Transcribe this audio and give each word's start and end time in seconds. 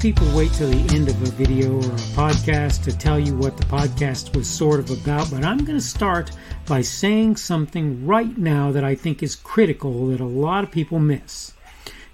People 0.00 0.28
wait 0.32 0.52
till 0.52 0.70
the 0.70 0.94
end 0.94 1.08
of 1.08 1.20
a 1.22 1.32
video 1.32 1.74
or 1.74 1.80
a 1.80 2.06
podcast 2.14 2.84
to 2.84 2.96
tell 2.96 3.18
you 3.18 3.34
what 3.34 3.56
the 3.56 3.64
podcast 3.64 4.36
was 4.36 4.48
sort 4.48 4.78
of 4.78 4.90
about, 4.92 5.28
but 5.28 5.44
I'm 5.44 5.64
going 5.64 5.76
to 5.76 5.84
start 5.84 6.30
by 6.66 6.82
saying 6.82 7.34
something 7.34 8.06
right 8.06 8.38
now 8.38 8.70
that 8.70 8.84
I 8.84 8.94
think 8.94 9.24
is 9.24 9.34
critical 9.34 10.06
that 10.06 10.20
a 10.20 10.24
lot 10.24 10.62
of 10.62 10.70
people 10.70 11.00
miss. 11.00 11.52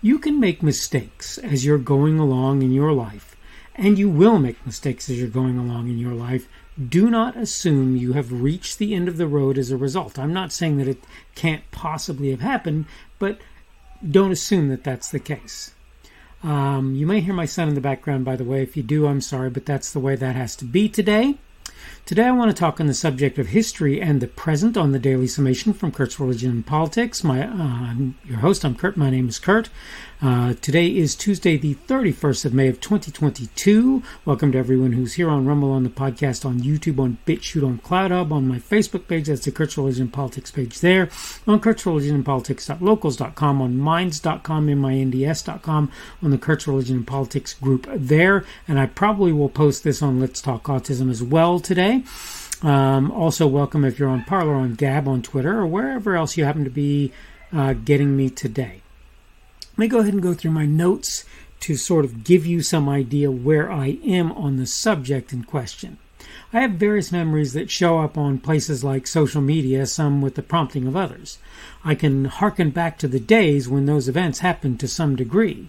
You 0.01 0.19
can 0.19 0.41
make 0.41 0.63
mistakes 0.63 1.37
as 1.37 1.67
you're 1.67 1.77
going 1.77 2.19
along 2.19 2.63
in 2.63 2.73
your 2.73 2.93
life, 2.93 3.37
and 3.75 3.99
you 3.99 4.09
will 4.09 4.39
make 4.39 4.65
mistakes 4.65 5.11
as 5.11 5.21
you're 5.21 5.29
going 5.29 5.59
along 5.59 5.91
in 5.91 5.99
your 5.99 6.15
life. 6.15 6.49
Do 6.89 7.11
not 7.11 7.37
assume 7.37 7.97
you 7.97 8.15
have 8.15 8.33
reached 8.33 8.79
the 8.79 8.95
end 8.95 9.09
of 9.09 9.19
the 9.19 9.29
road 9.29 9.59
as 9.59 9.71
a 9.71 9.77
result. 9.77 10.19
I'm 10.19 10.33
not 10.33 10.55
saying 10.55 10.79
that 10.79 10.89
it 10.89 11.05
can't 11.35 11.71
possibly 11.71 12.31
have 12.31 12.41
happened, 12.41 12.87
but 13.19 13.43
don't 14.11 14.33
assume 14.33 14.69
that 14.71 14.85
that's 14.85 15.11
the 15.11 15.21
case. 15.21 15.74
Um, 16.45 16.95
you 16.95 17.07
may 17.07 17.21
hear 17.21 17.33
my 17.33 17.47
son 17.47 17.69
in 17.69 17.75
the 17.75 17.81
background, 17.81 18.27
by 18.27 18.37
the 18.37 18.45
way. 18.45 18.63
If 18.63 18.77
you 18.77 18.83
do, 18.83 19.07
I'm 19.07 19.23
sorry, 19.23 19.49
but 19.49 19.65
that's 19.65 19.91
the 19.91 19.99
way 19.99 20.15
that 20.15 20.37
has 20.37 20.55
to 20.57 20.67
be 20.67 20.91
today. 20.91 21.39
Today, 22.07 22.25
I 22.25 22.33
want 22.33 22.51
to 22.51 22.61
talk 22.61 22.81
on 22.81 22.87
the 22.87 22.93
subject 22.93 23.39
of 23.39 23.47
history 23.47 23.99
and 23.99 24.21
the 24.21 24.27
present 24.27 24.77
on 24.77 24.93
the 24.93 24.99
Daily 24.99 25.27
Summation 25.27 25.73
from 25.73 25.91
Kurt's 25.91 26.21
Religion 26.21 26.51
and 26.51 26.67
Politics. 26.67 27.25
My, 27.25 27.47
uh, 27.47 27.51
I'm 27.51 28.19
your 28.27 28.41
host. 28.41 28.63
I'm 28.63 28.75
Kurt. 28.75 28.99
My 28.99 29.09
name 29.09 29.27
is 29.27 29.39
Kurt. 29.39 29.71
Uh, 30.23 30.55
today 30.61 30.87
is 30.87 31.15
Tuesday, 31.15 31.57
the 31.57 31.75
31st 31.75 32.47
of 32.47 32.55
May 32.55 32.69
of 32.69 32.81
2022. 32.81 34.03
Welcome 34.25 34.53
to 34.53 34.59
everyone 34.59 34.93
who's 34.93 35.15
here 35.15 35.29
on 35.29 35.45
Rumble, 35.45 35.71
on 35.71 35.83
the 35.83 35.91
podcast, 35.91 36.47
on 36.47 36.61
YouTube, 36.61 36.99
on 36.99 37.19
BitChute, 37.27 37.67
on 37.67 37.79
CloutHub, 37.79 38.33
on 38.33 38.49
my 38.49 38.59
Facebook 38.59 39.07
page. 39.07 39.27
That's 39.27 39.45
the 39.45 39.51
Kurt's 39.51 39.77
Religion 39.77 40.03
and 40.03 40.13
Politics 40.13 40.51
page 40.51 40.81
there. 40.81 41.11
On 41.47 41.61
Kurt's 41.61 41.85
Religion 41.85 42.15
and 42.15 42.25
Politics.locals.com, 42.25 43.61
on 43.61 43.79
minds.com, 43.79 44.81
minds.com, 44.81 45.91
on 46.23 46.31
the 46.31 46.39
Kurt's 46.39 46.67
Religion 46.69 46.97
and 46.97 47.07
Politics 47.07 47.55
group 47.55 47.87
there. 47.95 48.45
And 48.67 48.79
I 48.79 48.87
probably 48.87 49.33
will 49.33 49.51
post 49.51 49.85
this 49.85 50.01
on 50.01 50.21
Let's 50.21 50.41
Talk 50.41 50.65
Autism 50.65 51.11
as 51.11 51.23
well 51.23 51.61
today. 51.61 51.74
Um, 52.63 53.11
also, 53.11 53.47
welcome 53.47 53.85
if 53.85 53.99
you're 53.99 54.09
on 54.09 54.25
Parler, 54.25 54.55
on 54.55 54.75
Gab, 54.75 55.07
on 55.07 55.23
Twitter, 55.23 55.59
or 55.59 55.67
wherever 55.67 56.17
else 56.17 56.37
you 56.37 56.45
happen 56.45 56.65
to 56.65 56.71
be 56.71 57.13
uh, 57.53 57.75
getting 57.75 58.17
me 58.17 58.31
today. 58.31 58.81
Let 59.73 59.79
me 59.79 59.89
go 59.89 59.99
ahead 59.99 60.15
and 60.15 60.23
go 60.23 60.35
through 60.35 60.53
my 60.53 60.67
notes 60.67 61.25
to 61.61 61.77
sort 61.77 62.05
of 62.05 62.25
give 62.25 62.47
you 62.47 62.63
some 62.63 62.89
idea 62.89 63.31
where 63.31 63.71
I 63.71 63.99
am 64.05 64.33
on 64.33 64.57
the 64.57 64.67
subject 64.67 65.33
in 65.33 65.45
question. 65.45 65.99
I 66.53 66.61
have 66.61 66.73
various 66.73 67.11
memories 67.11 67.53
that 67.55 67.71
show 67.71 67.99
up 67.99 68.17
on 68.17 68.39
places 68.39 68.85
like 68.85 69.07
social 69.07 69.43
media, 69.43 69.87
some 69.87 70.23
with 70.23 70.37
the 70.37 70.43
prompting 70.43 70.87
of 70.87 70.95
others. 70.95 71.39
I 71.85 71.95
can 71.95 72.27
hearken 72.27 72.71
back 72.71 72.99
to 72.99 73.09
the 73.09 73.19
days 73.19 73.69
when 73.69 73.87
those 73.87 74.09
events 74.09 74.39
happened 74.39 74.79
to 74.81 74.89
some 74.89 75.17
degree. 75.17 75.69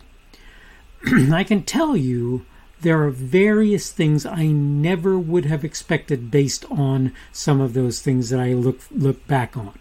I 1.32 1.44
can 1.44 1.64
tell 1.64 1.98
you 1.98 2.46
there 2.82 3.02
are 3.04 3.10
various 3.10 3.92
things 3.92 4.26
I 4.26 4.48
never 4.48 5.18
would 5.18 5.46
have 5.46 5.64
expected 5.64 6.30
based 6.30 6.66
on 6.70 7.14
some 7.32 7.62
of 7.62 7.74
those 7.74 8.02
things 8.02 8.30
that 8.30 8.40
I 8.40 8.54
look 8.54 8.82
look 8.92 9.26
back 9.28 9.56
on. 9.58 9.80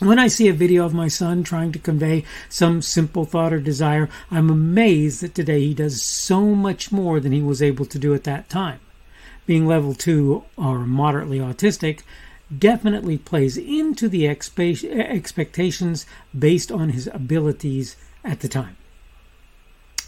When 0.00 0.18
I 0.18 0.28
see 0.28 0.48
a 0.48 0.52
video 0.52 0.84
of 0.84 0.92
my 0.92 1.08
son 1.08 1.42
trying 1.42 1.72
to 1.72 1.78
convey 1.78 2.24
some 2.50 2.82
simple 2.82 3.24
thought 3.24 3.54
or 3.54 3.60
desire, 3.60 4.10
I'm 4.30 4.50
amazed 4.50 5.22
that 5.22 5.34
today 5.34 5.60
he 5.60 5.72
does 5.72 6.02
so 6.02 6.54
much 6.54 6.92
more 6.92 7.18
than 7.18 7.32
he 7.32 7.40
was 7.40 7.62
able 7.62 7.86
to 7.86 7.98
do 7.98 8.12
at 8.12 8.24
that 8.24 8.50
time. 8.50 8.80
Being 9.46 9.66
level 9.66 9.94
2 9.94 10.44
or 10.58 10.80
moderately 10.80 11.38
autistic 11.38 12.00
definitely 12.56 13.16
plays 13.16 13.56
into 13.56 14.08
the 14.08 14.28
expectations 14.28 16.06
based 16.38 16.70
on 16.70 16.90
his 16.90 17.06
abilities 17.06 17.96
at 18.22 18.40
the 18.40 18.48
time. 18.48 18.76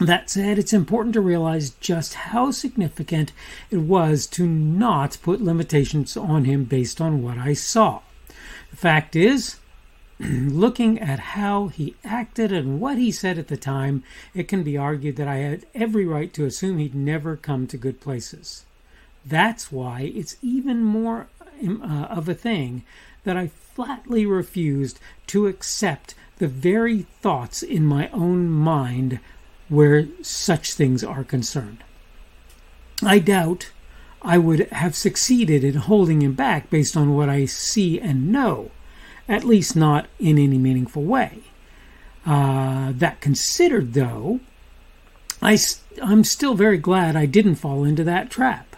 That 0.01 0.31
said, 0.31 0.61
it's 0.61 0.73
important 0.73 1.15
to 1.15 1.21
realize 1.21 1.71
just 1.71 2.15
how 2.15 2.53
significant 2.53 3.33
it 3.69 3.79
was 3.79 4.29
to 4.29 4.47
not 4.47 5.19
put 5.23 5.41
limitations 5.41 6.17
on 6.17 6.45
him 6.45 6.65
based 6.65 7.01
on 7.01 7.21
what 7.21 7.37
I 7.37 7.55
saw. 7.55 8.03
The 8.71 8.77
fact 8.77 9.17
is, 9.17 9.57
looking 10.21 11.01
at 11.01 11.19
how 11.19 11.67
he 11.67 11.97
acted 12.05 12.53
and 12.53 12.81
what 12.81 12.97
he 12.97 13.11
said 13.11 13.39
at 13.39 13.49
the 13.49 13.57
time, 13.57 14.05
it 14.35 14.47
can 14.47 14.63
be 14.63 14.77
argued 14.77 15.17
that 15.17 15.27
I 15.27 15.37
had 15.37 15.67
every 15.75 16.05
right 16.05 16.33
to 16.35 16.45
assume 16.45 16.79
he'd 16.79 16.95
never 16.95 17.37
come 17.37 17.67
to 17.67 17.77
good 17.77 18.01
places. 18.01 18.67
That's 19.27 19.73
why 19.73 20.13
it's 20.15 20.37
even 20.41 20.85
more 20.85 21.27
um, 21.61 21.83
uh, 21.83 22.05
of 22.05 22.29
a 22.29 22.35
thing 22.35 22.85
that 23.25 23.37
I 23.37 23.49
flatly 23.49 24.25
refused 24.27 25.01
to 25.29 25.49
accept 25.49 26.15
the 26.39 26.47
very 26.47 27.03
thoughts 27.21 27.65
in 27.65 27.85
my 27.85 28.09
own 28.11 28.49
mind 28.49 29.19
where 29.69 30.09
such 30.23 30.75
things 30.75 31.05
are 31.05 31.25
concerned. 31.25 31.85
I 33.03 33.19
doubt 33.19 33.71
I 34.23 34.39
would 34.39 34.69
have 34.71 34.97
succeeded 34.97 35.63
in 35.63 35.75
holding 35.75 36.23
him 36.23 36.35
back 36.35 36.71
based 36.71 36.97
on 36.97 37.15
what 37.15 37.29
I 37.29 37.45
see 37.45 38.01
and 38.01 38.33
know 38.33 38.71
at 39.29 39.45
least 39.45 39.77
not 39.77 40.07
in 40.19 40.39
any 40.39 40.59
meaningful 40.59 41.05
way. 41.05 41.41
Uh, 42.27 42.93
that 42.95 43.21
considered, 43.21 43.95
though, 43.95 44.41
I, 45.41 45.59
I'm 46.03 46.25
still 46.25 46.55
very 46.55 46.79
glad 46.79 47.15
I 47.15 47.27
didn't 47.27 47.57
fall 47.57 47.85
into 47.85 48.05
that 48.05 48.31
trap. 48.31 48.77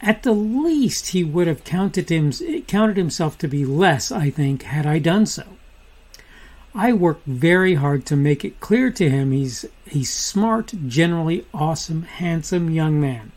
At 0.00 0.22
the 0.22 0.32
least, 0.32 1.08
he 1.08 1.24
would 1.24 1.48
have 1.48 1.64
counted, 1.64 2.08
him, 2.10 2.32
counted 2.66 2.96
himself 2.96 3.36
to 3.38 3.48
be 3.48 3.64
less, 3.64 4.12
I 4.12 4.30
think, 4.30 4.62
had 4.62 4.86
I 4.86 5.00
done 5.00 5.26
so. 5.26 5.44
I 6.80 6.92
worked 6.92 7.26
very 7.26 7.74
hard 7.74 8.06
to 8.06 8.14
make 8.14 8.44
it 8.44 8.60
clear 8.60 8.88
to 8.92 9.10
him 9.10 9.32
he's 9.32 9.64
a 9.92 10.04
smart, 10.04 10.72
generally 10.86 11.44
awesome, 11.52 12.02
handsome 12.02 12.70
young 12.70 13.00
man. 13.00 13.32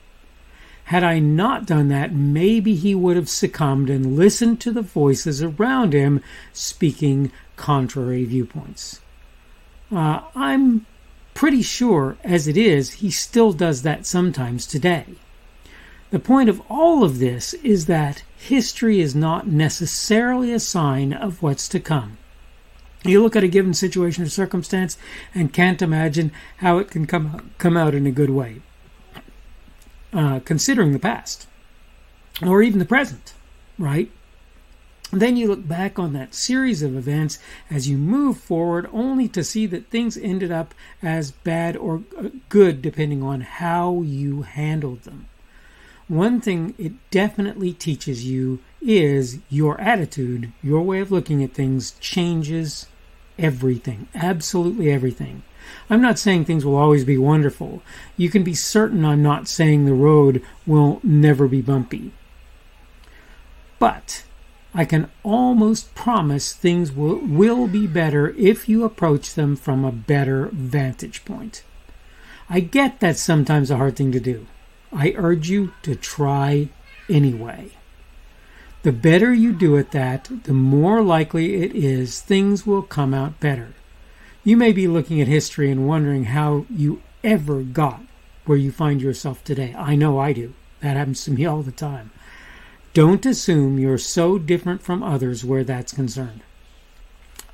Had 0.83 1.03
I 1.03 1.17
not 1.17 1.65
done 1.65 1.87
that, 1.87 2.13
maybe 2.13 2.75
he 2.75 2.93
would 2.93 3.15
have 3.15 3.27
succumbed 3.27 3.89
and 3.89 4.15
listened 4.15 4.61
to 4.61 4.71
the 4.71 4.83
voices 4.83 5.41
around 5.41 5.93
him 5.93 6.21
speaking 6.53 7.31
contrary 7.55 8.25
viewpoints. 8.25 9.01
Uh, 9.91 10.21
I'm 10.35 10.85
pretty 11.33 11.63
sure, 11.63 12.17
as 12.23 12.47
it 12.47 12.57
is, 12.57 12.91
he 12.91 13.09
still 13.09 13.53
does 13.53 13.81
that 13.81 14.05
sometimes 14.05 14.67
today. 14.67 15.15
The 16.11 16.19
point 16.19 16.47
of 16.47 16.61
all 16.69 17.03
of 17.03 17.17
this 17.17 17.55
is 17.55 17.87
that 17.87 18.21
history 18.37 18.99
is 18.99 19.15
not 19.15 19.47
necessarily 19.47 20.53
a 20.53 20.59
sign 20.59 21.11
of 21.11 21.41
what's 21.41 21.67
to 21.69 21.79
come. 21.79 22.19
You 23.03 23.21
look 23.21 23.35
at 23.35 23.43
a 23.43 23.47
given 23.47 23.73
situation 23.73 24.23
or 24.23 24.29
circumstance 24.29 24.97
and 25.33 25.53
can't 25.53 25.81
imagine 25.81 26.31
how 26.57 26.77
it 26.77 26.91
can 26.91 27.07
come, 27.07 27.51
come 27.57 27.75
out 27.75 27.95
in 27.95 28.05
a 28.05 28.11
good 28.11 28.29
way 28.29 28.61
uh, 30.13 30.39
considering 30.45 30.91
the 30.91 30.99
past 30.99 31.47
or 32.45 32.61
even 32.61 32.79
the 32.79 32.85
present, 32.85 33.33
right? 33.77 34.11
Then 35.11 35.35
you 35.35 35.47
look 35.47 35.67
back 35.67 35.99
on 35.99 36.13
that 36.13 36.33
series 36.33 36.81
of 36.81 36.95
events 36.95 37.37
as 37.69 37.89
you 37.89 37.97
move 37.97 38.37
forward, 38.37 38.89
only 38.93 39.27
to 39.29 39.43
see 39.43 39.65
that 39.67 39.89
things 39.89 40.15
ended 40.17 40.51
up 40.51 40.73
as 41.01 41.31
bad 41.31 41.75
or 41.75 42.03
uh, 42.17 42.29
good 42.47 42.81
depending 42.81 43.21
on 43.21 43.41
how 43.41 44.01
you 44.03 44.43
handled 44.43 45.03
them. 45.03 45.27
One 46.07 46.39
thing 46.41 46.75
it 46.77 46.93
definitely 47.09 47.73
teaches 47.73 48.25
you 48.25 48.59
is 48.81 49.39
your 49.49 49.79
attitude, 49.79 50.51
your 50.63 50.81
way 50.81 50.99
of 50.99 51.11
looking 51.11 51.43
at 51.43 51.53
things 51.53 51.91
changes 51.99 52.87
everything, 53.41 54.07
absolutely 54.15 54.91
everything. 54.91 55.43
I'm 55.89 56.01
not 56.01 56.19
saying 56.19 56.45
things 56.45 56.65
will 56.65 56.75
always 56.75 57.03
be 57.03 57.17
wonderful. 57.17 57.81
You 58.17 58.29
can 58.29 58.43
be 58.43 58.53
certain 58.53 59.05
I'm 59.05 59.23
not 59.23 59.47
saying 59.47 59.85
the 59.85 59.93
road 59.93 60.43
will 60.65 60.99
never 61.03 61.47
be 61.47 61.61
bumpy. 61.61 62.11
But 63.79 64.23
I 64.73 64.85
can 64.85 65.09
almost 65.23 65.93
promise 65.95 66.53
things 66.53 66.91
will, 66.91 67.17
will 67.17 67.67
be 67.67 67.87
better 67.87 68.29
if 68.37 68.69
you 68.69 68.83
approach 68.83 69.33
them 69.33 69.55
from 69.55 69.83
a 69.83 69.91
better 69.91 70.49
vantage 70.53 71.25
point. 71.25 71.63
I 72.49 72.59
get 72.59 72.99
that's 72.99 73.21
sometimes 73.21 73.71
a 73.71 73.77
hard 73.77 73.95
thing 73.95 74.11
to 74.11 74.19
do. 74.19 74.47
I 74.93 75.13
urge 75.15 75.49
you 75.49 75.73
to 75.83 75.95
try 75.95 76.69
anyway. 77.09 77.71
The 78.83 78.91
better 78.91 79.31
you 79.31 79.53
do 79.53 79.77
at 79.77 79.91
that, 79.91 80.27
the 80.43 80.53
more 80.53 81.03
likely 81.03 81.61
it 81.61 81.75
is 81.75 82.19
things 82.19 82.65
will 82.65 82.81
come 82.81 83.13
out 83.13 83.39
better. 83.39 83.73
You 84.43 84.57
may 84.57 84.71
be 84.71 84.87
looking 84.87 85.21
at 85.21 85.27
history 85.27 85.69
and 85.69 85.87
wondering 85.87 86.25
how 86.25 86.65
you 86.67 87.03
ever 87.23 87.61
got 87.61 88.01
where 88.45 88.57
you 88.57 88.71
find 88.71 88.99
yourself 88.99 89.43
today. 89.43 89.75
I 89.77 89.95
know 89.95 90.19
I 90.19 90.33
do. 90.33 90.55
That 90.79 90.97
happens 90.97 91.23
to 91.25 91.31
me 91.31 91.45
all 91.45 91.61
the 91.61 91.71
time. 91.71 92.09
Don't 92.95 93.25
assume 93.25 93.77
you're 93.77 93.99
so 93.99 94.39
different 94.39 94.81
from 94.81 95.03
others 95.03 95.45
where 95.45 95.63
that's 95.63 95.93
concerned. 95.93 96.41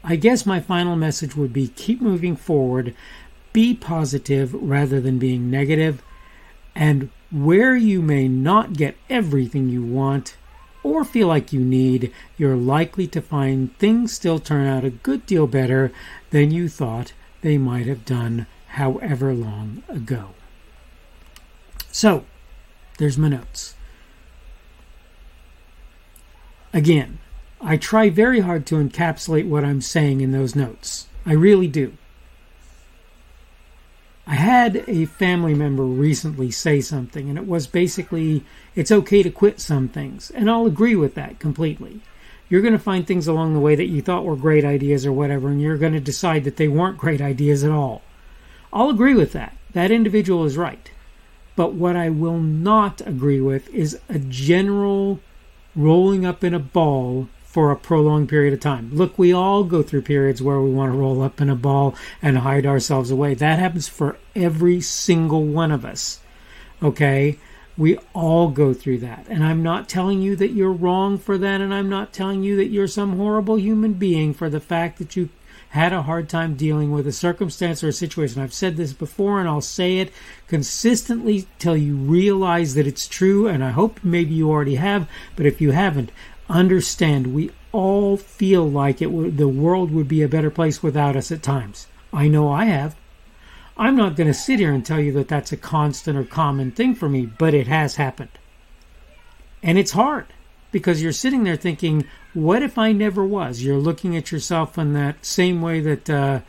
I 0.04 0.16
guess 0.16 0.46
my 0.46 0.62
final 0.62 0.96
message 0.96 1.36
would 1.36 1.52
be 1.52 1.68
keep 1.68 2.02
moving 2.02 2.38
forward, 2.38 2.96
be 3.52 3.74
positive 3.74 4.54
rather 4.54 5.02
than 5.02 5.20
being 5.20 5.52
negative, 5.52 6.02
and 6.74 7.10
where 7.32 7.76
you 7.76 8.02
may 8.02 8.30
not 8.30 8.74
get 8.74 8.96
everything 9.10 9.68
you 9.68 9.84
want, 9.84 10.38
or 10.84 11.04
feel 11.04 11.28
like 11.28 11.54
you 11.54 11.60
need, 11.60 12.14
you're 12.38 12.56
likely 12.56 13.08
to 13.08 13.22
find 13.22 13.78
things 13.78 14.14
still 14.14 14.40
turn 14.40 14.68
out 14.68 14.86
a 14.86 14.90
good 14.90 15.26
deal 15.26 15.48
better 15.48 15.92
than 16.32 16.52
you 16.52 16.70
thought 16.70 17.14
they 17.42 17.58
might 17.58 17.88
have 17.88 18.06
done 18.06 18.48
however 18.70 19.34
long 19.34 19.84
ago. 19.88 20.30
So, 21.92 22.26
there's 22.98 23.18
my 23.18 23.30
notes. 23.30 23.76
Again, 26.74 27.20
I 27.60 27.78
try 27.78 28.10
very 28.10 28.42
hard 28.42 28.66
to 28.68 28.76
encapsulate 28.76 29.48
what 29.48 29.64
I'm 29.64 29.82
saying 29.82 30.22
in 30.22 30.32
those 30.32 30.56
notes. 30.56 31.08
I 31.26 31.34
really 31.34 31.68
do. 31.68 31.94
I 34.30 34.36
had 34.36 34.84
a 34.88 35.06
family 35.06 35.54
member 35.56 35.84
recently 35.86 36.52
say 36.52 36.82
something, 36.82 37.30
and 37.30 37.38
it 37.38 37.48
was 37.48 37.66
basically 37.66 38.44
it's 38.76 38.92
okay 38.92 39.24
to 39.24 39.32
quit 39.32 39.62
some 39.62 39.88
things. 39.88 40.32
And 40.32 40.52
I'll 40.52 40.66
agree 40.66 40.98
with 40.98 41.16
that 41.16 41.40
completely. 41.40 42.02
You're 42.50 42.62
going 42.62 42.74
to 42.74 42.80
find 42.80 43.08
things 43.08 43.28
along 43.28 43.54
the 43.54 43.62
way 43.62 43.76
that 43.76 43.88
you 43.88 44.02
thought 44.02 44.26
were 44.26 44.36
great 44.36 44.66
ideas 44.66 45.06
or 45.06 45.14
whatever, 45.14 45.48
and 45.48 45.62
you're 45.62 45.78
going 45.78 45.94
to 45.94 46.02
decide 46.02 46.44
that 46.44 46.58
they 46.58 46.68
weren't 46.68 46.98
great 46.98 47.22
ideas 47.22 47.64
at 47.64 47.72
all. 47.72 48.02
I'll 48.74 48.90
agree 48.90 49.14
with 49.14 49.32
that. 49.32 49.56
That 49.72 49.92
individual 49.92 50.44
is 50.44 50.58
right. 50.58 50.92
But 51.56 51.74
what 51.74 51.96
I 51.96 52.10
will 52.10 52.40
not 52.40 53.00
agree 53.08 53.40
with 53.40 53.74
is 53.74 53.98
a 54.10 54.20
general 54.20 55.22
rolling 55.74 56.26
up 56.26 56.44
in 56.44 56.54
a 56.54 56.60
ball 56.60 57.30
for 57.58 57.72
a 57.72 57.76
prolonged 57.76 58.30
period 58.30 58.54
of 58.54 58.60
time. 58.60 58.88
Look, 58.94 59.18
we 59.18 59.34
all 59.34 59.64
go 59.64 59.82
through 59.82 60.04
periods 60.04 60.44
where 60.44 60.62
we 60.62 60.70
want 60.70 60.92
to 60.92 60.98
roll 61.00 61.24
up 61.24 61.42
in 61.42 61.50
a 61.50 61.56
ball 61.56 61.96
and 62.22 62.38
hide 62.38 62.68
ourselves 62.68 63.10
away. 63.10 63.34
That 63.34 63.58
happens 63.58 63.88
for 63.88 64.16
every 64.36 64.80
single 64.80 65.44
one 65.44 65.72
of 65.72 65.84
us. 65.84 66.20
Okay? 66.84 67.40
We 67.76 67.98
all 68.14 68.50
go 68.50 68.76
through 68.76 69.00
that. 69.00 69.26
And 69.28 69.44
I'm 69.44 69.64
not 69.64 69.90
telling 69.90 70.22
you 70.22 70.36
that 70.36 70.52
you're 70.52 70.72
wrong 70.72 71.18
for 71.18 71.36
that, 71.40 71.60
and 71.60 71.74
I'm 71.74 71.90
not 71.90 72.14
telling 72.14 72.44
you 72.44 72.56
that 72.58 72.68
you're 72.68 72.86
some 72.86 73.18
horrible 73.18 73.58
human 73.58 73.94
being 73.94 74.36
for 74.36 74.52
the 74.52 74.60
fact 74.60 75.00
that 75.00 75.16
you 75.16 75.30
had 75.70 75.94
a 75.94 76.04
hard 76.04 76.30
time 76.30 76.56
dealing 76.56 76.92
with 76.92 77.08
a 77.08 77.12
circumstance 77.12 77.84
or 77.84 77.88
a 77.88 77.94
situation. 77.94 78.42
I've 78.42 78.54
said 78.54 78.78
this 78.78 78.94
before 78.94 79.40
and 79.40 79.50
I'll 79.50 79.62
say 79.62 79.98
it 79.98 80.14
consistently 80.48 81.48
till 81.60 81.76
you 81.76 81.96
realize 81.96 82.76
that 82.76 82.88
it's 82.88 83.08
true, 83.08 83.48
and 83.48 83.64
I 83.64 83.72
hope 83.72 84.00
maybe 84.04 84.36
you 84.36 84.50
already 84.50 84.76
have, 84.76 85.10
but 85.36 85.48
if 85.48 85.60
you 85.60 85.72
haven't, 85.72 86.12
understand 86.50 87.34
we 87.34 87.52
all 87.72 88.18
feel 88.18 88.70
like 88.70 89.02
it 89.02 89.38
the 89.38 89.48
world 89.48 89.92
would 89.92 90.08
be 90.08 90.22
a 90.22 90.28
better 90.28 90.50
place 90.50 90.82
without 90.82 91.16
us 91.16 91.32
at 91.32 91.44
times. 91.44 91.88
I 92.14 92.28
know 92.28 92.50
I 92.50 92.66
have. 92.66 92.96
I'm 93.78 93.96
not 93.96 94.16
going 94.16 94.28
to 94.28 94.34
sit 94.34 94.60
here 94.60 94.74
and 94.74 94.86
tell 94.86 95.00
you 95.00 95.12
that 95.14 95.28
that's 95.28 95.52
a 95.52 95.58
constant 95.58 96.18
or 96.18 96.24
common 96.24 96.72
thing 96.72 96.96
for 96.96 97.08
me, 97.08 97.26
but 97.26 97.54
it 97.54 97.68
has 97.68 97.98
happened. 97.98 98.32
And 99.62 99.78
it's 99.78 99.92
hard 99.92 100.26
because 100.72 101.04
you're 101.04 101.12
sitting 101.12 101.44
there 101.44 101.56
thinking, 101.56 102.06
what 102.34 102.64
if 102.64 102.78
I 102.78 102.92
never 102.92 103.24
was? 103.24 103.64
You're 103.64 103.78
looking 103.78 104.16
at 104.18 104.32
yourself 104.32 104.78
in 104.78 104.94
that 104.94 105.26
same 105.26 105.62
way 105.62 105.80
that 105.82 106.10
uh, 106.10 106.40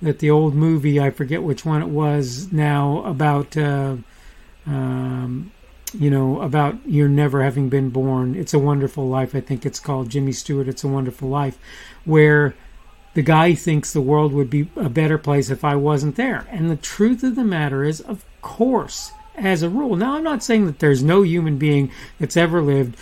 that 0.00 0.20
the 0.20 0.30
old 0.30 0.54
movie, 0.54 1.00
I 1.00 1.10
forget 1.10 1.42
which 1.42 1.64
one 1.64 1.82
it 1.82 1.88
was 1.88 2.52
now, 2.52 3.02
about 3.04 3.56
uh, 3.56 3.96
um, 4.66 5.52
you 5.94 6.10
know 6.10 6.40
about 6.40 6.76
you're 6.86 7.08
never 7.08 7.42
having 7.42 7.68
been 7.68 7.90
born. 7.90 8.34
It's 8.34 8.54
a 8.54 8.58
Wonderful 8.58 9.08
Life, 9.08 9.34
I 9.34 9.40
think 9.40 9.64
it's 9.64 9.80
called. 9.80 10.10
Jimmy 10.10 10.32
Stewart, 10.32 10.68
It's 10.68 10.84
a 10.84 10.88
Wonderful 10.88 11.28
Life, 11.28 11.58
where 12.04 12.54
the 13.14 13.22
guy 13.22 13.54
thinks 13.54 13.92
the 13.92 14.00
world 14.00 14.32
would 14.32 14.50
be 14.50 14.68
a 14.76 14.88
better 14.88 15.18
place 15.18 15.50
if 15.50 15.64
I 15.64 15.76
wasn't 15.76 16.16
there. 16.16 16.46
And 16.50 16.70
the 16.70 16.76
truth 16.76 17.22
of 17.22 17.34
the 17.34 17.44
matter 17.44 17.84
is, 17.84 18.00
of 18.00 18.24
course, 18.42 19.12
as 19.34 19.62
a 19.62 19.68
rule. 19.68 19.96
Now, 19.96 20.14
I'm 20.14 20.24
not 20.24 20.42
saying 20.42 20.66
that 20.66 20.78
there's 20.78 21.02
no 21.02 21.22
human 21.22 21.58
being 21.58 21.90
that's 22.18 22.36
ever 22.36 22.60
lived 22.60 22.96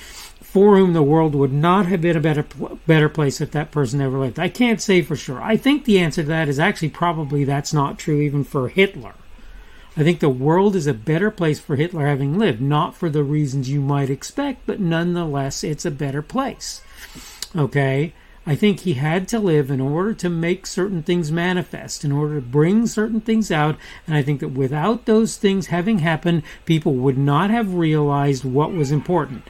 for 0.56 0.76
whom 0.76 0.92
the 0.94 1.02
world 1.02 1.34
would 1.34 1.52
not 1.52 1.86
have 1.86 2.00
been 2.00 2.16
a 2.16 2.20
better 2.20 2.44
better 2.86 3.08
place 3.10 3.40
if 3.40 3.50
that 3.50 3.70
person 3.70 4.00
ever 4.00 4.18
lived. 4.18 4.38
I 4.38 4.48
can't 4.48 4.80
say 4.80 5.02
for 5.02 5.16
sure. 5.16 5.42
I 5.42 5.56
think 5.56 5.84
the 5.84 5.98
answer 5.98 6.22
to 6.22 6.28
that 6.28 6.48
is 6.48 6.58
actually 6.58 6.90
probably 6.90 7.44
that's 7.44 7.74
not 7.74 7.98
true 7.98 8.20
even 8.20 8.42
for 8.42 8.68
Hitler. 8.68 9.14
I 9.98 10.02
think 10.02 10.20
the 10.20 10.28
world 10.28 10.76
is 10.76 10.86
a 10.86 10.92
better 10.92 11.30
place 11.30 11.58
for 11.58 11.76
Hitler 11.76 12.06
having 12.06 12.38
lived, 12.38 12.60
not 12.60 12.94
for 12.94 13.08
the 13.08 13.22
reasons 13.22 13.70
you 13.70 13.80
might 13.80 14.10
expect, 14.10 14.66
but 14.66 14.78
nonetheless 14.78 15.64
it's 15.64 15.86
a 15.86 15.90
better 15.90 16.20
place. 16.20 16.82
Okay? 17.56 18.12
I 18.48 18.54
think 18.54 18.80
he 18.80 18.94
had 18.94 19.26
to 19.28 19.40
live 19.40 19.70
in 19.70 19.80
order 19.80 20.12
to 20.14 20.28
make 20.28 20.66
certain 20.66 21.02
things 21.02 21.32
manifest, 21.32 22.04
in 22.04 22.12
order 22.12 22.36
to 22.36 22.46
bring 22.46 22.86
certain 22.86 23.22
things 23.22 23.50
out. 23.50 23.76
And 24.06 24.14
I 24.14 24.22
think 24.22 24.40
that 24.40 24.50
without 24.50 25.06
those 25.06 25.36
things 25.36 25.68
having 25.68 26.00
happened, 26.00 26.42
people 26.66 26.94
would 26.94 27.18
not 27.18 27.50
have 27.50 27.74
realized 27.74 28.44
what 28.44 28.72
was 28.72 28.92
important. 28.92 29.44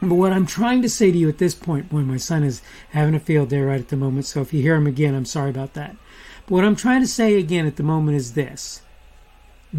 But 0.00 0.14
what 0.14 0.32
I'm 0.32 0.46
trying 0.46 0.80
to 0.80 0.88
say 0.88 1.10
to 1.10 1.18
you 1.18 1.28
at 1.28 1.38
this 1.38 1.54
point, 1.54 1.90
boy, 1.90 2.00
my 2.00 2.16
son 2.16 2.42
is 2.44 2.62
having 2.90 3.14
a 3.14 3.20
field 3.20 3.50
day 3.50 3.60
right 3.60 3.80
at 3.80 3.88
the 3.88 3.96
moment, 3.96 4.24
so 4.26 4.40
if 4.40 4.54
you 4.54 4.62
hear 4.62 4.76
him 4.76 4.86
again, 4.86 5.14
I'm 5.14 5.26
sorry 5.26 5.50
about 5.50 5.74
that. 5.74 5.94
But 6.46 6.54
what 6.54 6.64
I'm 6.64 6.76
trying 6.76 7.02
to 7.02 7.06
say 7.06 7.34
again 7.34 7.66
at 7.66 7.76
the 7.76 7.82
moment 7.82 8.16
is 8.16 8.32
this 8.32 8.80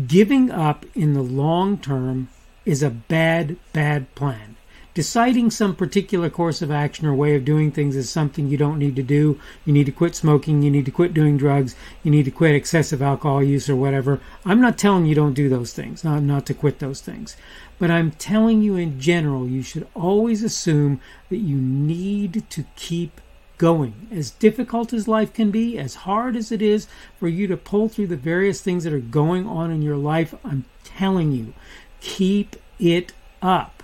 giving 0.08 0.52
up 0.52 0.86
in 0.96 1.14
the 1.14 1.22
long 1.22 1.78
term 1.78 2.30
is 2.66 2.84
a 2.84 2.90
bad, 2.90 3.58
bad 3.74 4.14
plan. 4.16 4.56
Deciding 4.94 5.50
some 5.50 5.74
particular 5.74 6.30
course 6.30 6.62
of 6.62 6.70
action 6.70 7.08
or 7.08 7.16
way 7.16 7.34
of 7.34 7.46
doing 7.46 7.72
things 7.72 7.96
is 7.96 8.10
something 8.10 8.50
you 8.50 8.58
don't 8.58 8.78
need 8.78 8.98
to 8.98 9.04
do. 9.04 9.40
You 9.64 9.72
need 9.72 9.86
to 9.86 9.92
quit 9.92 10.16
smoking, 10.16 10.62
you 10.62 10.70
need 10.70 10.84
to 10.84 10.92
quit 10.92 11.14
doing 11.14 11.38
drugs, 11.38 11.76
you 12.04 12.12
need 12.12 12.26
to 12.26 12.32
quit 12.32 12.56
excessive 12.56 13.02
alcohol 13.02 13.42
use 13.42 13.70
or 13.70 13.76
whatever. 13.78 14.20
I'm 14.46 14.60
not 14.60 14.78
telling 14.78 15.06
you 15.06 15.16
don't 15.16 15.34
do 15.34 15.48
those 15.48 15.72
things, 15.72 16.04
not, 16.04 16.24
not 16.24 16.46
to 16.48 16.54
quit 16.54 16.80
those 16.80 17.00
things. 17.00 17.38
But 17.80 17.90
I'm 17.90 18.12
telling 18.12 18.62
you 18.62 18.76
in 18.76 19.00
general, 19.00 19.48
you 19.48 19.64
should 19.64 19.88
always 19.96 20.44
assume 20.44 21.00
that 21.30 21.38
you 21.38 21.56
need 21.56 22.44
to 22.50 22.66
keep 22.76 23.22
going. 23.62 24.08
As 24.12 24.32
difficult 24.32 24.92
as 24.92 25.08
life 25.08 25.34
can 25.34 25.52
be, 25.52 25.78
as 25.78 26.04
hard 26.10 26.36
as 26.36 26.52
it 26.52 26.62
is 26.62 26.88
for 27.20 27.28
you 27.28 27.46
to 27.46 27.56
pull 27.56 27.90
through 27.90 28.08
the 28.08 28.18
various 28.18 28.60
things 28.60 28.84
that 28.84 28.94
are 28.94 29.00
going 29.00 29.46
on 29.48 29.70
in 29.70 29.84
your 29.84 29.98
life, 29.98 30.34
I'm 30.44 30.66
telling 30.84 31.32
you, 31.32 31.54
keep 32.00 32.56
it 32.80 33.14
up 33.42 33.82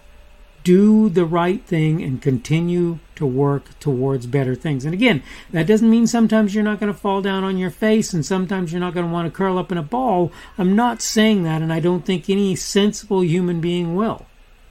do 0.67 1.07
the 1.07 1.23
right 1.23 1.63
thing 1.63 2.03
and 2.03 2.21
continue 2.21 2.99
to 3.15 3.25
work 3.25 3.79
towards 3.79 4.27
better 4.27 4.53
things. 4.53 4.83
And 4.83 4.93
again, 4.93 5.23
that 5.51 5.65
doesn't 5.65 5.89
mean 5.89 6.07
sometimes 6.07 6.53
you're 6.53 6.61
not 6.61 6.81
going 6.81 6.91
to 6.91 6.99
fall 6.99 7.21
down 7.21 7.45
on 7.45 7.57
your 7.57 7.69
face 7.69 8.11
and 8.11 8.25
sometimes 8.25 8.73
you're 8.73 8.81
not 8.81 8.93
going 8.93 9.05
to 9.05 9.11
want 9.11 9.25
to 9.27 9.31
curl 9.31 9.57
up 9.57 9.71
in 9.71 9.77
a 9.77 9.81
ball. 9.81 10.29
I'm 10.57 10.75
not 10.75 11.01
saying 11.01 11.43
that, 11.43 11.61
and 11.61 11.71
I 11.71 11.79
don't 11.79 12.05
think 12.05 12.29
any 12.29 12.53
sensible 12.57 13.23
human 13.23 13.61
being 13.61 13.95
will. 13.95 14.25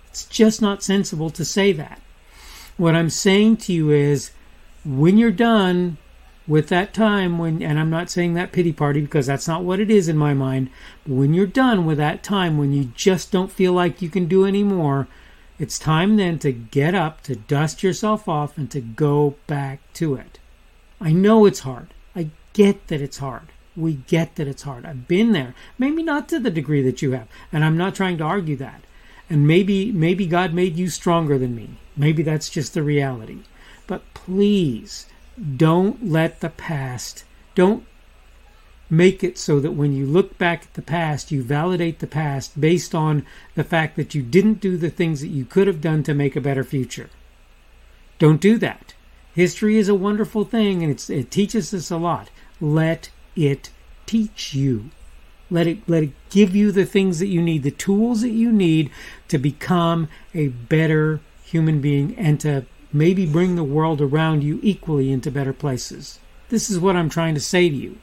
It's 0.08 0.26
just 0.26 0.60
not 0.60 0.82
sensible 0.82 1.30
to 1.30 1.46
say 1.46 1.72
that. 1.72 2.02
What 2.76 2.94
I'm 2.94 3.08
saying 3.08 3.56
to 3.58 3.72
you 3.72 3.90
is 3.90 4.32
when 4.86 5.18
you're 5.18 5.32
done 5.32 5.98
with 6.46 6.68
that 6.68 6.94
time 6.94 7.38
when 7.38 7.60
and 7.60 7.78
I'm 7.78 7.90
not 7.90 8.08
saying 8.08 8.34
that 8.34 8.52
pity 8.52 8.72
party 8.72 9.00
because 9.00 9.26
that's 9.26 9.48
not 9.48 9.64
what 9.64 9.80
it 9.80 9.90
is 9.90 10.08
in 10.08 10.16
my 10.16 10.32
mind, 10.32 10.70
but 11.04 11.14
when 11.14 11.34
you're 11.34 11.46
done 11.46 11.84
with 11.84 11.98
that 11.98 12.22
time 12.22 12.56
when 12.56 12.72
you 12.72 12.92
just 12.94 13.32
don't 13.32 13.50
feel 13.50 13.72
like 13.72 14.00
you 14.00 14.08
can 14.08 14.26
do 14.26 14.44
any 14.44 14.62
more, 14.62 15.08
it's 15.58 15.78
time 15.78 16.16
then 16.16 16.38
to 16.40 16.52
get 16.52 16.94
up, 16.94 17.22
to 17.22 17.34
dust 17.34 17.82
yourself 17.82 18.28
off, 18.28 18.56
and 18.56 18.70
to 18.70 18.80
go 18.80 19.34
back 19.46 19.80
to 19.94 20.14
it. 20.14 20.38
I 21.00 21.12
know 21.12 21.46
it's 21.46 21.60
hard. 21.60 21.88
I 22.14 22.30
get 22.52 22.86
that 22.88 23.00
it's 23.00 23.18
hard. 23.18 23.48
We 23.76 23.94
get 23.94 24.36
that 24.36 24.48
it's 24.48 24.62
hard. 24.62 24.86
I've 24.86 25.08
been 25.08 25.32
there. 25.32 25.54
Maybe 25.78 26.02
not 26.02 26.28
to 26.28 26.38
the 26.38 26.50
degree 26.50 26.82
that 26.82 27.02
you 27.02 27.12
have. 27.12 27.28
And 27.52 27.64
I'm 27.64 27.76
not 27.76 27.94
trying 27.94 28.18
to 28.18 28.24
argue 28.24 28.56
that. 28.56 28.82
And 29.28 29.46
maybe 29.46 29.90
maybe 29.90 30.26
God 30.26 30.54
made 30.54 30.76
you 30.76 30.88
stronger 30.88 31.36
than 31.36 31.56
me. 31.56 31.70
Maybe 31.96 32.22
that's 32.22 32.48
just 32.48 32.74
the 32.74 32.82
reality. 32.82 33.40
But 33.86 34.02
please 34.14 35.06
don't 35.56 36.08
let 36.08 36.40
the 36.40 36.50
past 36.50 37.24
don't 37.54 37.84
make 38.88 39.24
it 39.24 39.36
so 39.36 39.58
that 39.60 39.72
when 39.72 39.92
you 39.92 40.06
look 40.06 40.38
back 40.38 40.62
at 40.62 40.74
the 40.74 40.82
past, 40.82 41.32
you 41.32 41.42
validate 41.42 41.98
the 41.98 42.06
past 42.06 42.60
based 42.60 42.94
on 42.94 43.26
the 43.54 43.64
fact 43.64 43.96
that 43.96 44.14
you 44.14 44.22
didn't 44.22 44.60
do 44.60 44.76
the 44.76 44.90
things 44.90 45.20
that 45.20 45.28
you 45.28 45.44
could 45.44 45.66
have 45.66 45.80
done 45.80 46.02
to 46.04 46.14
make 46.14 46.36
a 46.36 46.40
better 46.40 46.64
future. 46.64 47.10
Don't 48.18 48.40
do 48.40 48.58
that. 48.58 48.94
History 49.34 49.76
is 49.76 49.88
a 49.88 49.94
wonderful 49.94 50.44
thing 50.44 50.82
and 50.82 51.10
it 51.10 51.30
teaches 51.30 51.74
us 51.74 51.90
a 51.90 51.96
lot. 51.96 52.30
Let 52.60 53.10
it 53.34 53.70
teach 54.06 54.54
you. 54.54 54.90
Let 55.50 55.66
it 55.66 55.78
let 55.86 56.02
it 56.04 56.12
give 56.30 56.56
you 56.56 56.72
the 56.72 56.86
things 56.86 57.18
that 57.18 57.26
you 57.26 57.40
need, 57.40 57.62
the 57.62 57.70
tools 57.70 58.22
that 58.22 58.30
you 58.30 58.50
need 58.50 58.90
to 59.28 59.38
become 59.38 60.08
a 60.34 60.48
better 60.48 61.20
human 61.44 61.80
being 61.80 62.16
and 62.16 62.40
to 62.40 62.66
maybe 62.96 63.26
bring 63.26 63.54
the 63.54 63.64
world 63.64 64.00
around 64.00 64.42
you 64.42 64.58
equally 64.62 65.12
into 65.12 65.30
better 65.30 65.52
places. 65.52 66.18
This 66.48 66.70
is 66.70 66.78
what 66.78 66.96
I'm 66.96 67.08
trying 67.08 67.34
to 67.34 67.40
say 67.40 67.68
to 67.68 67.74
you. 67.74 67.98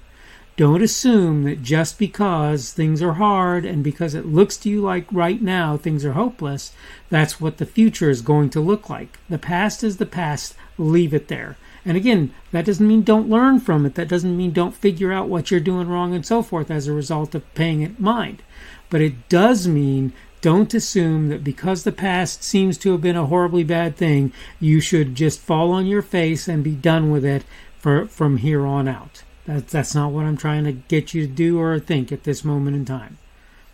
Don't 0.55 0.83
assume 0.83 1.45
that 1.45 1.63
just 1.63 1.97
because 1.97 2.71
things 2.71 3.01
are 3.01 3.13
hard 3.13 3.65
and 3.65 3.83
because 3.83 4.13
it 4.13 4.27
looks 4.27 4.55
to 4.57 4.69
you 4.69 4.81
like 4.81 5.07
right 5.11 5.41
now 5.41 5.77
things 5.77 6.05
are 6.05 6.13
hopeless, 6.13 6.73
that's 7.09 7.41
what 7.41 7.57
the 7.57 7.65
future 7.65 8.11
is 8.11 8.21
going 8.21 8.51
to 8.51 8.59
look 8.59 8.87
like. 8.87 9.17
The 9.29 9.39
past 9.39 9.83
is 9.83 9.97
the 9.97 10.05
past, 10.05 10.53
leave 10.77 11.11
it 11.11 11.27
there. 11.27 11.57
And 11.85 11.97
again, 11.97 12.33
that 12.51 12.65
doesn't 12.65 12.87
mean 12.87 13.01
don't 13.01 13.29
learn 13.29 13.59
from 13.59 13.85
it. 13.85 13.95
That 13.95 14.07
doesn't 14.07 14.37
mean 14.37 14.51
don't 14.51 14.75
figure 14.75 15.11
out 15.11 15.27
what 15.27 15.49
you're 15.49 15.59
doing 15.59 15.89
wrong 15.89 16.13
and 16.13 16.25
so 16.25 16.43
forth 16.43 16.69
as 16.69 16.87
a 16.87 16.93
result 16.93 17.33
of 17.33 17.51
paying 17.55 17.81
it 17.81 17.99
mind. 17.99 18.43
But 18.91 19.01
it 19.01 19.27
does 19.29 19.67
mean 19.67 20.13
don't 20.43 20.73
assume 20.73 21.29
that 21.29 21.41
because 21.41 21.83
the 21.83 21.91
past 21.93 22.43
seems 22.43 22.77
to 22.77 22.91
have 22.91 22.99
been 22.99 23.15
a 23.15 23.27
horribly 23.27 23.63
bad 23.63 23.95
thing, 23.95 24.33
you 24.59 24.81
should 24.81 25.15
just 25.15 25.39
fall 25.39 25.71
on 25.71 25.85
your 25.85 26.01
face 26.01 26.49
and 26.49 26.65
be 26.65 26.75
done 26.75 27.09
with 27.09 27.23
it 27.23 27.45
for, 27.79 28.05
from 28.07 28.37
here 28.37 28.65
on 28.65 28.89
out. 28.89 29.23
That, 29.45 29.69
that's 29.69 29.95
not 29.95 30.11
what 30.11 30.25
I'm 30.25 30.35
trying 30.35 30.65
to 30.65 30.73
get 30.73 31.13
you 31.13 31.25
to 31.25 31.33
do 31.33 31.61
or 31.61 31.79
think 31.79 32.11
at 32.11 32.25
this 32.25 32.43
moment 32.43 32.75
in 32.75 32.83
time. 32.83 33.19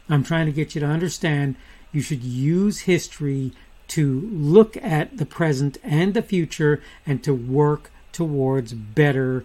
I'm 0.07 0.23
trying 0.23 0.45
to 0.45 0.51
get 0.51 0.75
you 0.75 0.81
to 0.81 0.87
understand 0.87 1.55
you 1.91 2.01
should 2.01 2.23
use 2.23 2.81
history 2.81 3.51
to 3.87 4.29
look 4.31 4.77
at 4.77 5.17
the 5.17 5.25
present 5.25 5.79
and 5.83 6.13
the 6.13 6.21
future 6.21 6.83
and 7.03 7.23
to 7.23 7.33
work 7.33 7.89
towards 8.11 8.73
better 8.73 9.43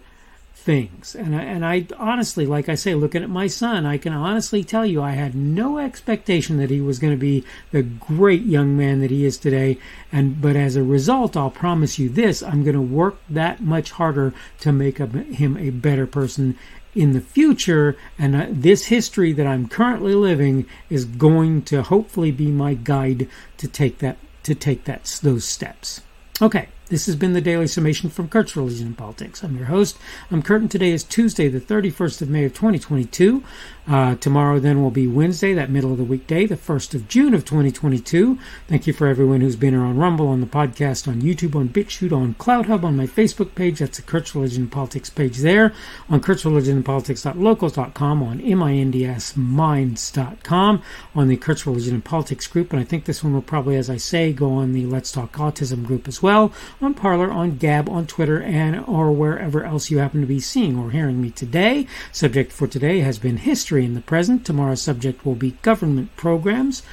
things. 0.55 1.15
And 1.15 1.35
I, 1.35 1.43
and 1.43 1.65
I 1.65 1.85
honestly, 1.97 2.45
like 2.45 2.69
I 2.69 2.75
say, 2.75 2.95
looking 2.95 3.21
at 3.21 3.29
my 3.29 3.45
son, 3.45 3.85
I 3.85 3.97
can 3.97 4.13
honestly 4.13 4.63
tell 4.63 4.85
you 4.85 5.01
I 5.01 5.11
had 5.11 5.35
no 5.35 5.77
expectation 5.77 6.57
that 6.57 6.69
he 6.69 6.81
was 6.81 6.97
going 6.97 7.13
to 7.13 7.17
be 7.17 7.43
the 7.71 7.83
great 7.83 8.43
young 8.43 8.75
man 8.75 9.01
that 9.01 9.11
he 9.11 9.25
is 9.25 9.37
today. 9.37 9.77
And 10.11 10.41
but 10.41 10.55
as 10.55 10.75
a 10.75 10.83
result, 10.83 11.37
I'll 11.37 11.51
promise 11.51 11.99
you 11.99 12.09
this: 12.09 12.41
I'm 12.41 12.63
going 12.63 12.75
to 12.75 12.81
work 12.81 13.17
that 13.29 13.61
much 13.61 13.91
harder 13.91 14.33
to 14.61 14.71
make 14.71 14.99
a, 14.99 15.05
him 15.05 15.57
a 15.57 15.69
better 15.69 16.07
person 16.07 16.57
in 16.95 17.11
the 17.11 17.21
future. 17.21 17.97
And 18.17 18.35
uh, 18.35 18.47
this 18.49 18.85
history 18.85 19.33
that 19.33 19.45
I'm 19.45 19.67
currently 19.67 20.15
living 20.15 20.65
is 20.89 21.05
going 21.05 21.63
to 21.63 21.83
hopefully 21.83 22.31
be 22.31 22.47
my 22.47 22.73
guide 22.73 23.27
to 23.57 23.67
take 23.67 23.99
that 23.99 24.17
to 24.43 24.55
take 24.55 24.85
that 24.85 25.19
those 25.21 25.45
steps. 25.45 26.01
Okay, 26.41 26.69
this 26.87 27.07
has 27.07 27.15
been 27.15 27.33
the 27.33 27.41
Daily 27.41 27.65
Summation 27.67 28.09
from 28.09 28.29
Kurt's 28.29 28.55
Religion 28.55 28.87
and 28.87 28.97
Politics. 28.97 29.43
I'm 29.43 29.57
your 29.57 29.65
host. 29.65 29.97
I'm 30.29 30.43
Kurt, 30.43 30.61
and 30.61 30.69
today 30.69 30.91
is 30.91 31.03
Tuesday, 31.03 31.47
the 31.47 31.59
31st 31.59 32.21
of 32.21 32.29
May 32.29 32.45
of 32.45 32.53
2022. 32.53 33.43
Uh, 33.87 34.15
tomorrow 34.15 34.59
then 34.59 34.81
will 34.81 34.89
be 34.89 35.05
Wednesday, 35.05 35.53
that 35.53 35.69
middle 35.69 35.91
of 35.91 35.99
the 35.99 36.03
weekday, 36.03 36.47
the 36.47 36.57
1st 36.57 36.95
of 36.95 37.07
June 37.07 37.35
of 37.35 37.45
2022. 37.45 38.39
Thank 38.67 38.87
you 38.87 38.93
for 38.93 39.05
everyone 39.05 39.41
who's 39.41 39.55
been 39.55 39.75
here 39.75 39.83
on 39.83 39.97
Rumble, 39.97 40.27
on 40.27 40.41
the 40.41 40.47
podcast, 40.47 41.07
on 41.07 41.21
YouTube, 41.21 41.55
on 41.55 41.69
BitChute, 41.69 42.11
on 42.11 42.33
CloutHub, 42.35 42.83
on 42.83 42.97
my 42.97 43.05
Facebook 43.05 43.53
page. 43.53 43.77
That's 43.79 43.97
the 43.97 44.03
Kurt's 44.03 44.33
Religion 44.33 44.63
and 44.63 44.71
Politics 44.71 45.11
page 45.11 45.37
there. 45.37 45.71
On 46.09 46.19
Kurt's 46.19 46.45
Religion 46.45 46.77
and 46.77 46.85
Politics.locals.com, 46.85 48.23
on 48.23 48.39
mindsminds.com, 48.39 50.81
on 51.13 51.27
the 51.27 51.37
Kurt's 51.37 51.67
Religion 51.67 51.93
and 51.93 52.03
Politics 52.03 52.47
group. 52.47 52.73
And 52.73 52.79
I 52.79 52.85
think 52.85 53.05
this 53.05 53.23
one 53.23 53.33
will 53.33 53.43
probably, 53.43 53.75
as 53.75 53.87
I 53.89 53.97
say, 53.97 54.33
go 54.33 54.53
on 54.53 54.73
the 54.73 54.87
Let's 54.87 55.11
Talk 55.11 55.33
Autism 55.33 55.85
group 55.85 56.07
as 56.07 56.23
well, 56.23 56.51
on 56.81 56.93
Parler, 56.93 57.31
on 57.31 57.57
Gab, 57.57 57.89
on 57.89 58.07
Twitter, 58.07 58.41
and 58.41 58.83
or 58.87 59.11
wherever 59.11 59.63
else 59.63 59.89
you 59.89 59.97
happen 59.99 60.21
to 60.21 60.27
be 60.27 60.39
seeing 60.39 60.77
or 60.77 60.91
hearing 60.91 61.21
me 61.21 61.31
today. 61.31 61.87
Subject 62.11 62.51
for 62.51 62.67
today 62.67 62.99
has 62.99 63.17
been 63.17 63.37
history 63.37 63.85
in 63.85 63.93
the 63.93 64.01
present. 64.01 64.45
Tomorrow's 64.45 64.81
subject 64.81 65.25
will 65.25 65.35
be 65.35 65.51
government 65.61 66.15
programs. 66.15 66.83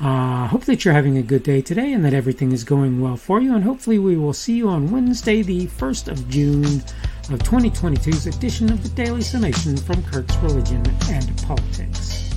Uh, 0.00 0.48
hope 0.48 0.64
that 0.64 0.84
you're 0.84 0.94
having 0.94 1.16
a 1.16 1.22
good 1.22 1.44
day 1.44 1.62
today 1.62 1.92
and 1.92 2.04
that 2.04 2.12
everything 2.12 2.50
is 2.50 2.64
going 2.64 3.00
well 3.00 3.16
for 3.16 3.40
you. 3.40 3.54
And 3.54 3.62
hopefully, 3.62 3.98
we 3.98 4.16
will 4.16 4.32
see 4.32 4.54
you 4.54 4.68
on 4.68 4.90
Wednesday, 4.90 5.42
the 5.42 5.66
1st 5.66 6.08
of 6.08 6.28
June 6.28 6.82
of 7.30 7.38
2022's 7.38 8.26
edition 8.26 8.72
of 8.72 8.82
the 8.82 8.88
Daily 8.90 9.22
Summation 9.22 9.76
from 9.76 10.02
Kurt's 10.02 10.36
Religion 10.38 10.84
and 11.08 11.42
Politics. 11.42 12.31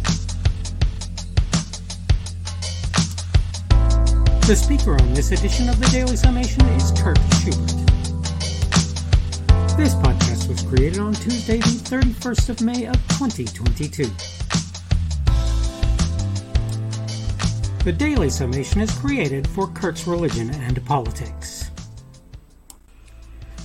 The 4.46 4.56
speaker 4.56 4.94
on 4.94 5.14
this 5.16 5.32
edition 5.32 5.70
of 5.70 5.80
the 5.80 5.88
Daily 5.88 6.16
Summation 6.16 6.64
is 6.68 6.92
Kurt 7.02 7.18
Schubert. 7.42 7.68
This 9.76 9.96
podcast 9.96 10.48
was 10.48 10.62
created 10.62 11.00
on 11.00 11.16
Tuesday, 11.16 11.58
the 11.58 11.64
31st 11.64 12.50
of 12.50 12.62
May 12.62 12.86
of 12.86 12.94
2022. 13.18 14.04
The 17.84 17.92
Daily 17.92 18.30
Summation 18.30 18.82
is 18.82 18.92
created 19.00 19.48
for 19.48 19.66
Kurt's 19.70 20.06
Religion 20.06 20.52
and 20.52 20.86
Politics. 20.86 21.72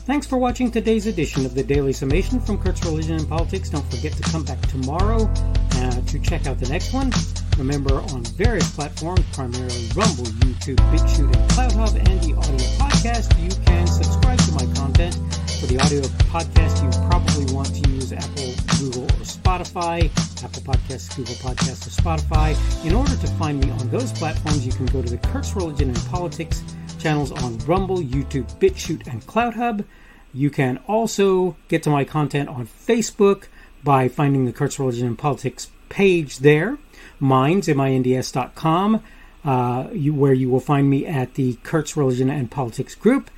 Thanks 0.07 0.27
for 0.27 0.39
watching 0.39 0.71
today's 0.71 1.07
edition 1.07 1.45
of 1.45 1.55
the 1.55 1.63
Daily 1.63 1.93
Summation 1.93 2.41
from 2.41 2.57
Kurt's 2.57 2.83
Religion 2.87 3.17
and 3.17 3.29
Politics. 3.29 3.69
Don't 3.69 3.85
forget 3.91 4.15
to 4.15 4.23
come 4.23 4.45
back 4.45 4.63
tomorrow 4.63 5.31
uh, 5.73 6.01
to 6.07 6.19
check 6.21 6.47
out 6.47 6.59
the 6.59 6.71
next 6.71 6.95
one. 6.95 7.13
Remember, 7.61 8.00
on 8.00 8.25
various 8.40 8.75
platforms, 8.75 9.21
primarily 9.35 9.87
Rumble, 9.95 10.25
YouTube, 10.40 10.76
BitChute, 10.90 11.37
and 11.37 11.50
CloutHub, 11.50 11.95
and 11.95 12.21
the 12.23 12.35
audio 12.35 12.67
podcast, 12.81 13.38
you 13.38 13.50
can 13.67 13.87
subscribe 13.87 14.38
to 14.38 14.52
my 14.52 14.75
content 14.75 15.14
for 15.61 15.67
the 15.67 15.79
audio 15.79 16.00
podcast, 16.33 16.83
you 16.83 16.88
probably 17.11 17.55
want 17.55 17.69
to 17.69 17.90
use 17.90 18.14
Apple, 18.14 18.55
Google, 18.79 19.05
or 19.05 19.26
Spotify. 19.29 20.05
Apple 20.43 20.62
Podcasts, 20.62 21.14
Google 21.14 21.35
Podcasts, 21.35 21.87
or 21.87 22.02
Spotify. 22.02 22.87
In 22.87 22.95
order 22.95 23.14
to 23.14 23.26
find 23.26 23.62
me 23.62 23.71
on 23.73 23.90
those 23.90 24.11
platforms, 24.12 24.64
you 24.64 24.73
can 24.73 24.87
go 24.87 25.02
to 25.02 25.11
the 25.11 25.19
Kurt's 25.19 25.55
Religion 25.55 25.90
and 25.90 25.99
Politics 26.07 26.64
channels 26.99 27.31
on 27.31 27.59
Rumble, 27.59 27.99
YouTube, 27.99 28.47
BitChute, 28.59 29.07
and 29.07 29.21
CloutHub. 29.26 29.85
You 30.33 30.49
can 30.49 30.79
also 30.88 31.57
get 31.69 31.83
to 31.83 31.90
my 31.90 32.05
content 32.05 32.49
on 32.49 32.67
Facebook 32.67 33.49
by 33.85 34.09
finding 34.09 34.47
the 34.47 34.52
Kurt's 34.55 34.79
Religion 34.79 35.07
and 35.07 35.19
Politics 35.19 35.69
page 35.90 36.38
there, 36.38 36.78
minds, 37.18 37.68
M-I-N-D-S.com, 37.68 39.02
uh, 39.44 39.88
you, 39.92 40.14
where 40.14 40.32
you 40.32 40.49
will 40.49 40.61
find 40.61 40.88
me 40.88 41.06
at 41.06 41.35
the 41.35 41.54
Kurt's 41.62 41.97
Religion 41.97 42.30
and 42.30 42.50
Politics 42.50 42.94
group 42.94 43.30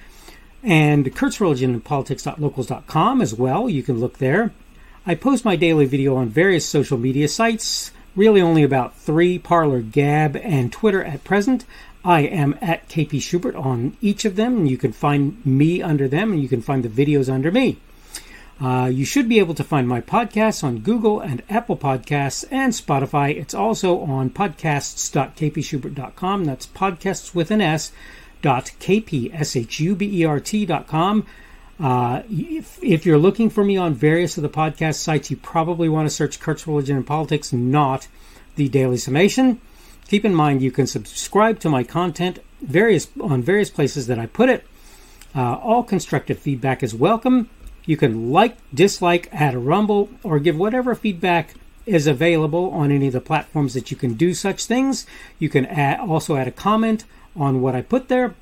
and 0.63 1.15
Kurt's 1.15 1.41
Religion 1.41 1.73
and 1.73 1.85
Politics.locals.com 1.85 3.21
as 3.21 3.35
well. 3.35 3.69
You 3.69 3.83
can 3.83 3.99
look 3.99 4.19
there. 4.19 4.53
I 5.05 5.15
post 5.17 5.45
my 5.45 5.57
daily 5.57 5.87
video 5.87 6.15
on 6.15 6.29
various 6.29 6.65
social 6.65 6.97
media 6.97 7.27
sites, 7.27 7.91
really 8.15 8.41
only 8.41 8.63
about 8.63 8.97
three 8.97 9.39
Parler, 9.39 9.81
Gab, 9.81 10.37
and 10.37 10.73
Twitter 10.73 11.03
at 11.03 11.25
present. 11.25 11.65
I 12.05 12.21
am 12.21 12.57
at 12.61 12.89
KP 12.89 13.21
Schubert 13.21 13.57
on 13.57 13.97
each 14.01 14.25
of 14.25 14.37
them, 14.37 14.67
you 14.67 14.77
can 14.77 14.93
find 14.93 15.45
me 15.45 15.83
under 15.83 16.09
them, 16.09 16.33
and 16.33 16.43
you 16.43 16.49
can 16.49 16.63
find 16.63 16.85
the 16.85 16.89
videos 16.89 17.33
under 17.33 17.51
me. 17.51 17.79
Uh, 18.63 18.87
you 18.87 19.05
should 19.05 19.29
be 19.29 19.41
able 19.41 19.55
to 19.55 19.65
find 19.65 19.89
my 19.89 20.01
podcasts 20.01 20.63
on 20.63 20.79
Google 20.79 21.19
and 21.19 21.43
Apple 21.51 21.77
Podcasts 21.77 22.45
and 22.49 22.73
Spotify. 22.73 23.37
It's 23.37 23.55
also 23.55 23.99
on 24.01 24.31
podcasts.kpschubert.com. 24.31 26.45
That's 26.45 26.69
podcasts 26.69 27.35
with 27.35 27.51
an 27.51 27.61
S 27.61 27.91
www.kpschubert.com. 28.43 31.27
Uh, 31.81 32.23
if, 32.31 32.79
if 32.83 33.07
you're 33.07 33.19
looking 33.19 33.51
for 33.51 33.65
me 33.65 33.77
on 33.77 33.95
various 33.95 34.37
of 34.37 34.43
the 34.43 34.49
podcast 34.49 34.97
sites, 34.97 35.31
you 35.31 35.37
probably 35.37 35.89
want 35.89 36.09
to 36.09 36.15
search 36.15 36.39
Kurt's 36.39 36.67
Religion 36.67 36.97
and 36.97 37.07
Politics, 37.07 37.53
not 37.53 38.09
the 38.57 38.69
Daily 38.69 38.99
Summation. 38.99 39.61
Keep 40.07 40.25
in 40.25 40.35
mind 40.35 40.63
you 40.63 40.71
can 40.71 40.87
subscribe 40.87 41.59
to 41.61 41.69
my 41.69 41.83
content 41.83 42.39
various 42.61 43.09
on 43.21 43.43
various 43.43 43.71
places 43.71 44.07
that 44.07 44.19
I 44.19 44.27
put 44.27 44.49
it. 44.49 44.65
Uh, 45.35 45.55
all 45.55 45.83
constructive 45.83 46.39
feedback 46.39 46.83
is 46.83 46.95
welcome. 46.95 47.49
You 47.85 47.97
can 47.97 48.31
like, 48.31 48.57
dislike, 48.73 49.29
add 49.33 49.55
a 49.55 49.59
rumble, 49.59 50.09
or 50.23 50.39
give 50.39 50.57
whatever 50.57 50.95
feedback 50.95 51.55
is 51.85 52.07
available 52.07 52.71
on 52.71 52.93
any 52.93 53.09
of 53.09 53.13
the 53.13 53.21
platforms 53.21 53.75
that 53.75 53.91
you 53.91 53.97
can 53.97 54.15
do 54.15 54.35
such 54.35 54.67
things. 54.67 55.07
You 55.39 55.49
can 55.49 55.67
add, 55.67 56.01
also 56.01 56.37
add 56.37 56.47
a 56.47 56.53
comment 56.53 57.05
on 57.35 57.61
what 57.61 57.75
I 57.75 57.83
put 57.83 58.09
there. 58.09 58.35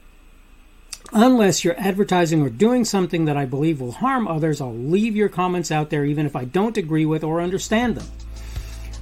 Unless 1.13 1.65
you're 1.65 1.79
advertising 1.81 2.43
or 2.43 2.51
doing 2.51 2.85
something 2.85 3.25
that 3.25 3.37
I 3.37 3.45
believe 3.45 3.81
will 3.81 3.93
harm 3.93 4.29
others, 4.29 4.61
I'll 4.61 4.75
leave 4.75 5.17
your 5.17 5.29
comments 5.29 5.73
out 5.73 5.91
there 5.91 6.05
even 6.05 6.27
if 6.27 6.37
I 6.37 6.45
don't 6.45 6.77
agree 6.77 7.07
with 7.07 7.25
or 7.25 7.41
understand 7.41 7.97
them. 7.97 8.07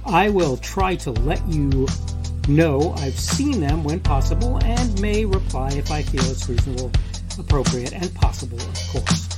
I 0.05 0.29
will 0.29 0.57
try 0.57 0.95
to 0.97 1.11
let 1.11 1.45
you 1.47 1.87
know 2.47 2.93
I've 2.97 3.19
seen 3.19 3.59
them 3.59 3.83
when 3.83 3.99
possible 3.99 4.57
and 4.63 4.99
may 4.99 5.25
reply 5.25 5.69
if 5.73 5.91
I 5.91 6.01
feel 6.01 6.23
it's 6.23 6.49
reasonable, 6.49 6.91
appropriate, 7.37 7.93
and 7.93 8.13
possible, 8.15 8.59
of 8.59 8.79
course. 8.91 9.28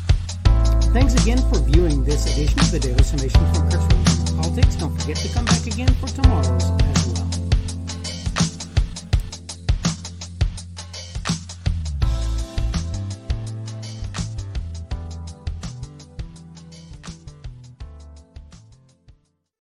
Thanks 0.94 1.14
again 1.16 1.38
for 1.50 1.58
viewing 1.60 2.04
this 2.04 2.26
edition 2.34 2.60
of 2.60 2.70
the 2.70 2.78
Daily 2.78 3.02
Summation 3.02 3.40
from 3.54 3.70
Religion 3.70 4.36
Politics. 4.36 4.76
Don't 4.76 5.00
forget 5.00 5.16
to 5.18 5.30
come 5.30 5.46
back 5.46 5.66
again 5.66 5.88
for 5.96 6.08
tomorrow's 6.08 6.70
as 6.70 7.08
well. 7.08 7.31